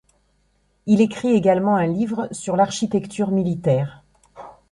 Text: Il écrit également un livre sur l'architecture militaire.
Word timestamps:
Il 0.87 0.99
écrit 0.99 1.27
également 1.29 1.75
un 1.75 1.85
livre 1.85 2.27
sur 2.31 2.55
l'architecture 2.55 3.29
militaire. 3.29 4.03